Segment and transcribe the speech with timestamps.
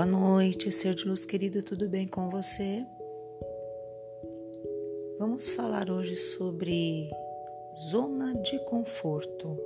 [0.00, 2.86] Boa noite, ser de luz querido, tudo bem com você?
[5.18, 7.10] Vamos falar hoje sobre
[7.90, 9.58] zona de conforto.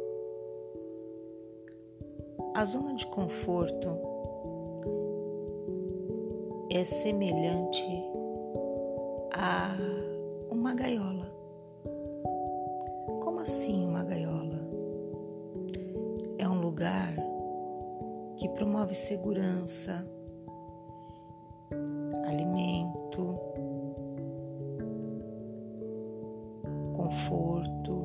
[2.53, 3.97] A zona de conforto
[6.69, 7.87] é semelhante
[9.33, 9.77] a
[10.51, 11.33] uma gaiola.
[13.23, 14.59] Como assim uma gaiola?
[16.39, 17.15] É um lugar
[18.37, 20.05] que promove segurança,
[22.35, 23.35] alimento,
[26.97, 28.05] conforto.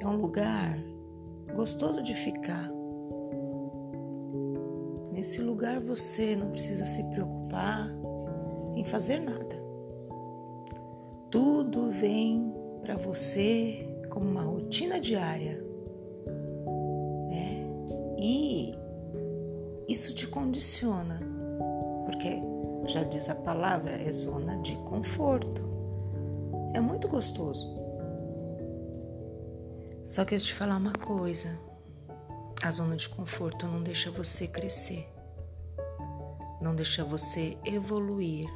[0.00, 0.78] É um lugar
[1.54, 2.70] gostoso de ficar.
[5.12, 7.88] Nesse lugar você não precisa se preocupar
[8.74, 9.62] em fazer nada.
[11.30, 12.52] Tudo vem
[12.82, 15.62] para você como uma rotina diária.
[17.30, 17.66] Né?
[18.18, 18.72] E
[19.88, 21.20] isso te condiciona,
[22.04, 22.40] porque
[22.86, 25.62] já diz a palavra, é zona de conforto.
[26.74, 27.74] É muito gostoso.
[30.04, 31.58] Só que eu te falar uma coisa:
[32.62, 35.08] a zona de conforto não deixa você crescer,
[36.60, 38.46] não deixa você evoluir,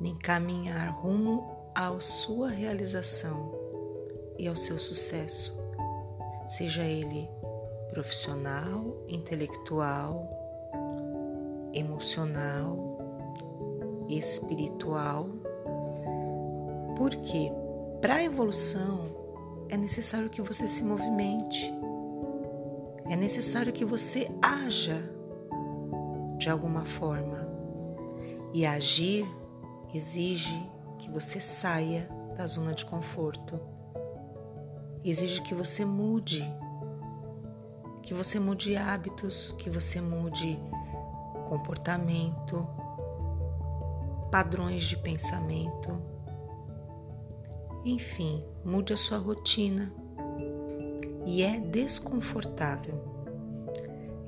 [0.00, 3.52] nem caminhar rumo à sua realização
[4.38, 5.58] e ao seu sucesso,
[6.46, 7.28] seja ele
[7.90, 10.37] profissional, intelectual,
[11.72, 12.98] emocional,
[14.08, 15.28] espiritual.
[16.96, 17.52] Porque
[18.00, 19.08] para a evolução
[19.68, 21.72] é necessário que você se movimente,
[23.06, 25.18] é necessário que você haja
[26.38, 27.46] de alguma forma.
[28.52, 29.26] E agir
[29.94, 30.66] exige
[30.98, 33.60] que você saia da zona de conforto,
[35.04, 36.44] exige que você mude,
[38.02, 40.58] que você mude hábitos, que você mude
[41.48, 42.66] comportamento,
[44.30, 46.00] padrões de pensamento.
[47.84, 49.92] Enfim, mude a sua rotina.
[51.26, 52.94] E é desconfortável.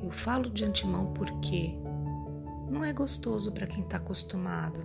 [0.03, 1.79] Eu falo de antemão porque
[2.71, 4.81] não é gostoso para quem está acostumado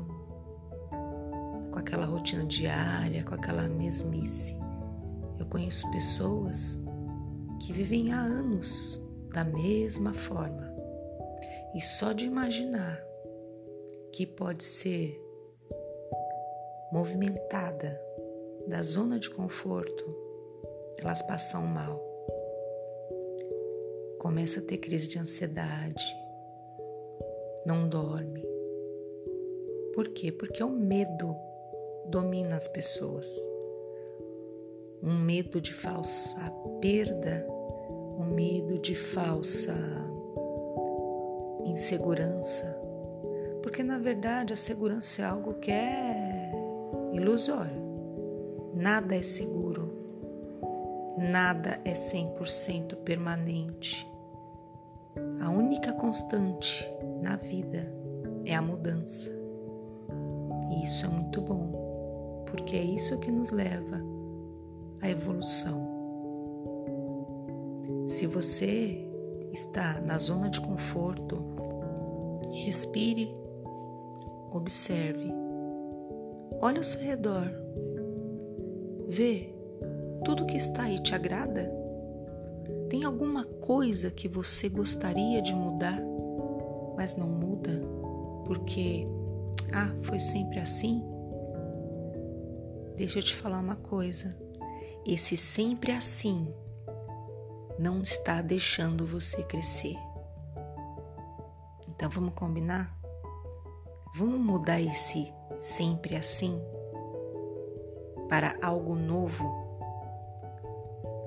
[1.71, 4.57] com aquela rotina diária, com aquela mesmice.
[5.37, 6.79] Eu conheço pessoas
[7.59, 9.01] que vivem há anos
[9.33, 10.74] da mesma forma
[11.75, 13.05] e só de imaginar
[14.13, 15.21] que pode ser
[16.89, 18.01] movimentada
[18.65, 20.05] da zona de conforto,
[20.97, 22.01] elas passam mal.
[24.17, 26.03] Começa a ter crise de ansiedade,
[27.65, 28.47] não dorme.
[29.93, 30.31] Por quê?
[30.31, 31.35] Porque o medo
[32.07, 33.27] domina as pessoas.
[35.03, 36.39] Um medo de falsa
[36.79, 37.45] perda,
[38.17, 39.75] um medo de falsa
[41.65, 42.65] insegurança,
[43.61, 46.51] porque na verdade a segurança é algo que é
[47.13, 47.83] ilusório.
[48.73, 49.91] Nada é seguro,
[51.17, 54.07] nada é 100% permanente.
[55.41, 56.89] A única constante
[57.21, 57.91] na vida
[58.45, 59.31] é a mudança.
[60.69, 64.01] E isso é muito bom, porque é isso que nos leva
[65.01, 65.95] à evolução.
[68.07, 69.05] Se você
[69.51, 71.54] está na zona de conforto,
[72.63, 73.33] respire,
[74.51, 75.31] observe,
[76.61, 77.49] olhe ao seu redor,
[79.07, 79.53] vê
[80.23, 81.71] tudo que está aí te agrada?
[82.89, 86.01] Tem alguma coisa que você gostaria de mudar,
[86.95, 87.81] mas não muda
[88.45, 89.07] porque,
[89.73, 91.03] ah, foi sempre assim?
[92.95, 94.37] Deixa eu te falar uma coisa.
[95.05, 96.53] Esse sempre assim
[97.77, 99.95] não está deixando você crescer.
[101.95, 102.93] Então vamos combinar?
[104.13, 106.61] Vamos mudar esse sempre assim
[108.29, 109.65] para algo novo?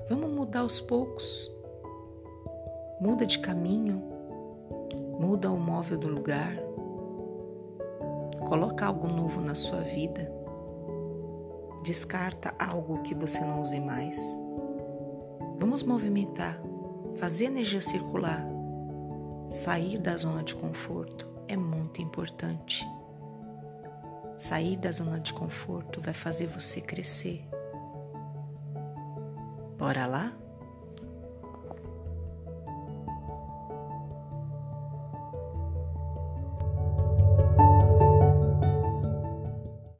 [0.09, 1.51] Vamos mudar aos poucos.
[3.01, 4.03] Muda de caminho,
[5.19, 6.53] muda o móvel do lugar,
[8.47, 10.29] coloca algo novo na sua vida,
[11.81, 14.19] descarta algo que você não use mais.
[15.57, 16.61] Vamos movimentar,
[17.15, 18.58] fazer energia circular.
[19.49, 22.85] Sair da zona de conforto é muito importante.
[24.37, 27.43] Sair da zona de conforto vai fazer você crescer.
[29.75, 30.37] Bora lá?